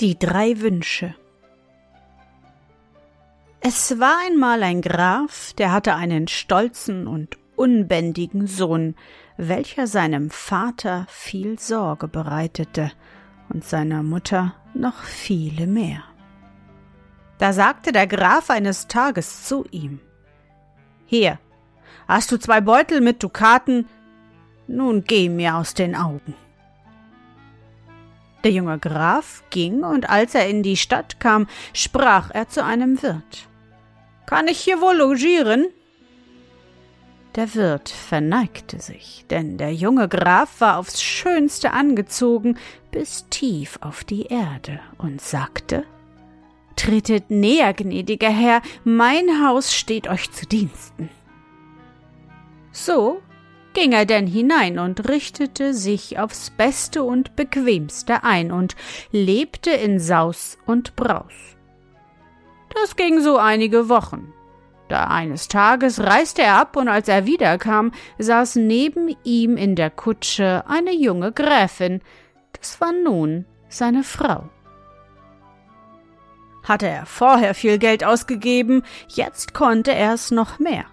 [0.00, 1.14] Die drei Wünsche.
[3.60, 8.94] Es war einmal ein Graf, der hatte einen stolzen und unbändigen Sohn,
[9.38, 12.92] welcher seinem Vater viel Sorge bereitete
[13.48, 16.04] und seiner Mutter noch viele mehr.
[17.38, 20.00] Da sagte der Graf eines Tages zu ihm
[21.06, 21.38] Hier,
[22.06, 23.86] hast du zwei Beutel mit Dukaten,
[24.66, 26.34] nun geh mir aus den Augen.
[28.46, 33.02] Der junge Graf ging, und als er in die Stadt kam, sprach er zu einem
[33.02, 33.48] Wirt.
[34.24, 35.66] Kann ich hier wohl logieren?
[37.34, 42.56] Der Wirt verneigte sich, denn der junge Graf war aufs schönste angezogen
[42.92, 45.82] bis tief auf die Erde und sagte
[46.76, 51.10] Tretet näher, gnädiger Herr, mein Haus steht euch zu Diensten.
[52.70, 53.22] So
[53.76, 58.74] ging er denn hinein und richtete sich aufs Beste und Bequemste ein und
[59.12, 61.34] lebte in Saus und Braus.
[62.74, 64.32] Das ging so einige Wochen.
[64.88, 69.90] Da eines Tages reiste er ab, und als er wiederkam, saß neben ihm in der
[69.90, 72.00] Kutsche eine junge Gräfin,
[72.58, 74.48] das war nun seine Frau.
[76.64, 80.86] Hatte er vorher viel Geld ausgegeben, jetzt konnte er es noch mehr.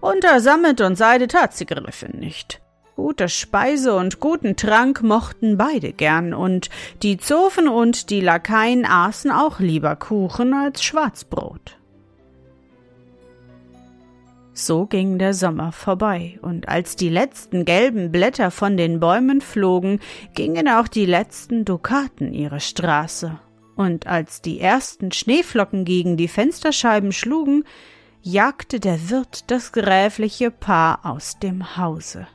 [0.00, 2.62] Unter Sammet und Seide tat sie Griffin nicht.
[2.96, 6.70] Gute Speise und guten Trank mochten beide gern, und
[7.02, 11.76] die Zofen und die Lakaien aßen auch lieber Kuchen als Schwarzbrot.
[14.52, 20.00] So ging der Sommer vorbei, und als die letzten gelben Blätter von den Bäumen flogen,
[20.34, 23.38] gingen auch die letzten Dukaten ihre Straße,
[23.76, 27.64] und als die ersten Schneeflocken gegen die Fensterscheiben schlugen,
[28.22, 32.26] jagte der Wirt das gräfliche Paar aus dem Hause.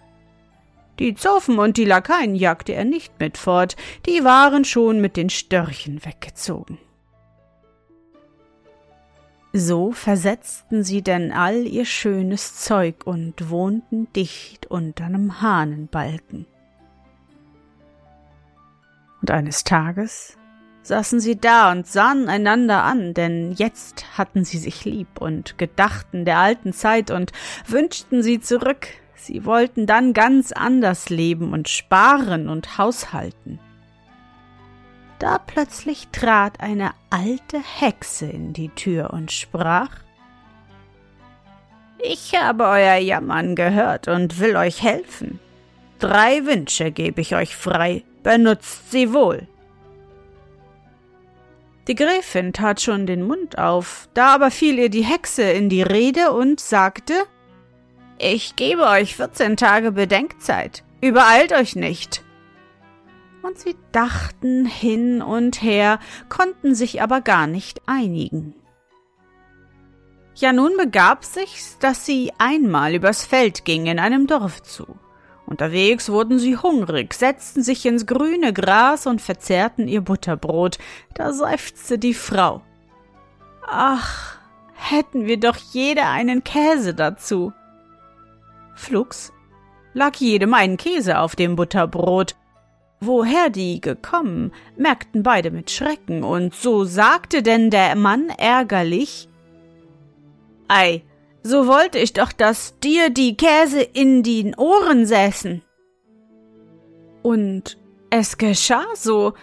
[0.99, 3.75] Die Zofen und die Lakaien jagte er nicht mit fort,
[4.05, 6.77] die waren schon mit den Störchen weggezogen.
[9.51, 16.45] So versetzten sie denn all ihr schönes Zeug und wohnten dicht unter einem Hahnenbalken.
[19.21, 20.37] Und eines Tages
[20.85, 26.25] saßen sie da und sahen einander an, denn jetzt hatten sie sich lieb und gedachten
[26.25, 27.31] der alten Zeit und
[27.65, 28.87] wünschten sie zurück.
[29.15, 33.59] Sie wollten dann ganz anders leben und sparen und haushalten.
[35.17, 39.89] Da plötzlich trat eine alte Hexe in die Tür und sprach
[41.97, 45.39] Ich habe euer Jammern gehört und will euch helfen.
[45.97, 49.47] Drei Wünsche gebe ich euch frei, benutzt sie wohl.
[51.87, 55.83] Die Gräfin tat schon den Mund auf, da aber fiel ihr die Hexe in die
[55.83, 57.13] Rede und sagte
[58.17, 62.23] Ich gebe euch vierzehn Tage Bedenkzeit, übereilt euch nicht.
[63.43, 68.55] Und sie dachten hin und her, konnten sich aber gar nicht einigen.
[70.33, 74.97] Ja, nun begab sich's, dass sie einmal übers Feld ging in einem Dorf zu.
[75.47, 80.79] Unterwegs wurden sie hungrig, setzten sich ins grüne Gras und verzehrten ihr Butterbrot.
[81.13, 82.61] Da seufzte die Frau.
[83.67, 84.37] Ach,
[84.73, 87.53] hätten wir doch jeder einen Käse dazu.
[88.75, 89.31] Flugs
[89.93, 92.35] lag jedem ein Käse auf dem Butterbrot.
[92.99, 99.29] Woher die gekommen, merkten beide mit Schrecken, und so sagte denn der Mann ärgerlich
[100.67, 101.03] Ei,
[101.45, 105.61] so wollte ich doch, dass dir die Käse in den Ohren säßen.
[107.21, 107.77] Und
[108.09, 109.35] es geschah so.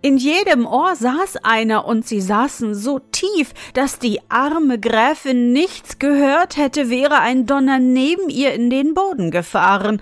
[0.00, 5.98] In jedem Ohr saß einer, und sie saßen so tief, dass die arme Gräfin nichts
[5.98, 10.00] gehört hätte, wäre ein Donner neben ihr in den Boden gefahren,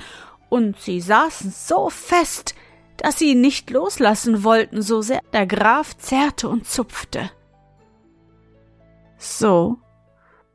[0.51, 2.55] und sie saßen so fest,
[2.99, 7.33] dass sie nicht loslassen wollten, so sehr der Graf zerrte und zupfte.
[9.17, 9.79] So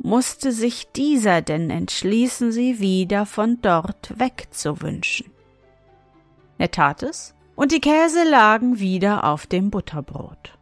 [0.03, 5.31] musste sich dieser denn entschließen, sie wieder von dort wegzuwünschen.
[6.57, 10.57] Er tat es, und die Käse lagen wieder auf dem Butterbrot.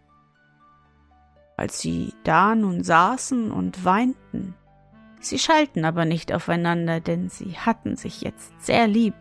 [1.57, 4.55] Als sie da nun saßen und weinten,
[5.19, 9.15] sie schalten aber nicht aufeinander, denn sie hatten sich jetzt sehr lieb,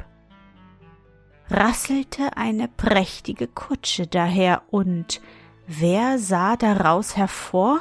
[1.48, 5.22] rasselte eine prächtige Kutsche daher, und
[5.66, 7.80] wer sah daraus hervor?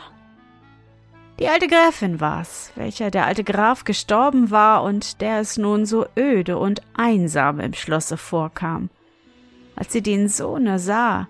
[1.40, 6.06] Die alte Gräfin war's, welcher der alte Graf gestorben war und der es nun so
[6.18, 8.90] öde und einsam im Schlosse vorkam.
[9.78, 11.30] Als sie den Sohne sah,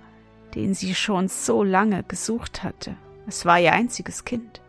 [0.55, 2.95] den sie schon so lange gesucht hatte,
[3.27, 4.61] es war ihr einziges Kind,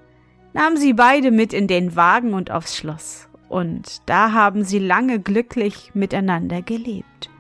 [0.53, 5.21] nahm sie beide mit in den Wagen und aufs Schloss, und da haben sie lange
[5.21, 7.31] glücklich miteinander gelebt.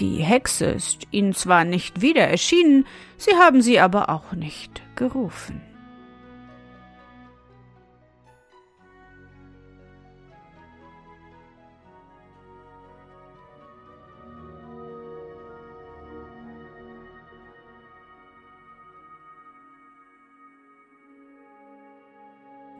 [0.00, 2.86] Die Hexe ist ihnen zwar nicht wieder erschienen,
[3.18, 5.60] sie haben sie aber auch nicht gerufen.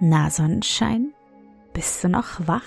[0.02, 1.12] Na Sonnenschein,
[1.75, 2.64] bist du noch wach?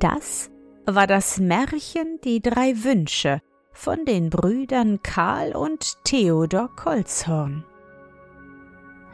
[0.00, 0.50] Das
[0.84, 3.40] war das Märchen Die drei Wünsche
[3.72, 7.64] von den Brüdern Karl und Theodor Kolzhorn.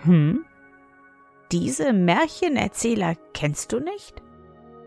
[0.04, 0.46] Hm?
[1.52, 4.22] Diese Märchenerzähler kennst du nicht?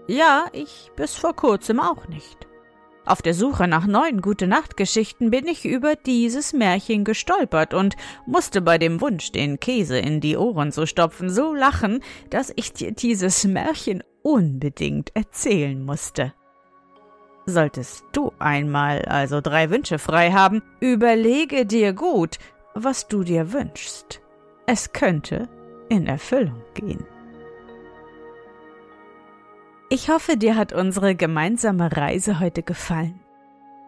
[0.08, 2.47] Ja, ich bis vor kurzem auch nicht.
[3.08, 7.96] Auf der Suche nach neuen Gute-Nacht-Geschichten bin ich über dieses Märchen gestolpert und
[8.26, 12.74] musste bei dem Wunsch, den Käse in die Ohren zu stopfen, so lachen, dass ich
[12.74, 16.34] dir dieses Märchen unbedingt erzählen musste.
[17.46, 22.40] Solltest du einmal also drei Wünsche frei haben, überlege dir gut,
[22.74, 24.20] was du dir wünschst.
[24.66, 25.48] Es könnte
[25.88, 27.06] in Erfüllung gehen.
[29.90, 33.22] Ich hoffe, dir hat unsere gemeinsame Reise heute gefallen.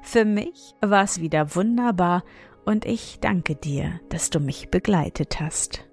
[0.02, 2.24] Für mich war es wieder wunderbar
[2.64, 5.90] und ich danke dir, dass du mich begleitet hast.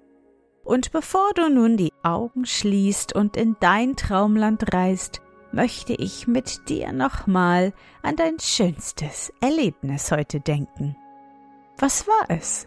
[0.63, 5.21] Und bevor du nun die Augen schließt und in dein Traumland reist,
[5.51, 10.95] möchte ich mit dir nochmal an dein schönstes Erlebnis heute denken.
[11.77, 12.65] Was war es?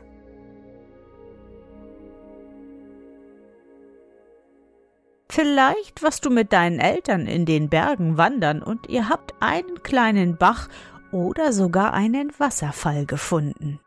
[5.30, 10.36] Vielleicht warst du mit deinen Eltern in den Bergen wandern und ihr habt einen kleinen
[10.36, 10.68] Bach
[11.12, 13.78] oder sogar einen Wasserfall gefunden.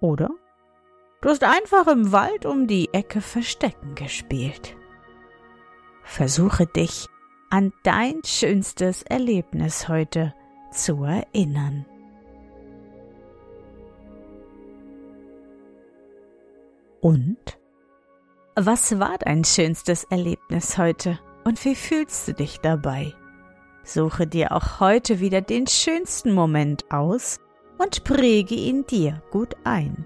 [0.00, 0.30] Oder?
[1.20, 4.76] Du hast einfach im Wald um die Ecke Verstecken gespielt.
[6.04, 7.06] Versuche dich
[7.50, 10.32] an dein schönstes Erlebnis heute
[10.72, 11.84] zu erinnern.
[17.02, 17.58] Und?
[18.60, 23.14] Was war dein schönstes Erlebnis heute und wie fühlst du dich dabei?
[23.84, 27.38] Suche dir auch heute wieder den schönsten Moment aus
[27.78, 30.04] und präge ihn dir gut ein.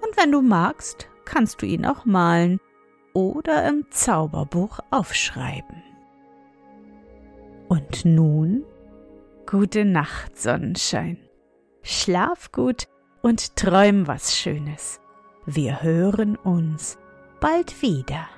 [0.00, 2.58] Und wenn du magst, kannst du ihn auch malen
[3.12, 5.82] oder im Zauberbuch aufschreiben.
[7.68, 8.64] Und nun
[9.44, 11.18] gute Nacht, Sonnenschein.
[11.82, 12.88] Schlaf gut
[13.20, 15.02] und träum was Schönes.
[15.44, 16.96] Wir hören uns
[17.40, 18.28] bald wieder.